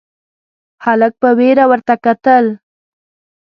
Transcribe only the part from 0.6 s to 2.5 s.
هلک په وېره ورته کتل: